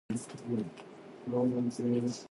[0.15, 0.65] 絕對
[1.27, 2.19] 無啲咁既事